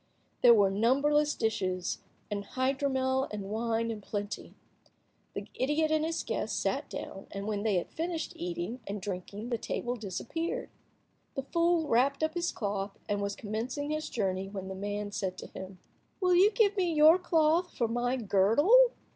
[0.41, 1.99] There were numberless dishes,
[2.31, 4.55] and hydromel and wine in plenty.
[5.35, 9.49] The idiot and his guest sat down, and when they had finished eating and drinking
[9.49, 10.71] the table disappeared.
[11.35, 15.37] The fool wrapped up his cloth, and was commencing his journey, when the man said
[15.37, 15.77] to him—
[16.19, 18.93] "Will you give me your cloth for my girdle?